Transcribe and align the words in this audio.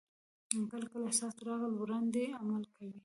کله 0.71 0.85
کله 0.91 1.05
احساس 1.09 1.33
تر 1.39 1.47
عقل 1.53 1.71
وړاندې 1.77 2.23
عمل 2.41 2.63
کوي. 2.75 2.97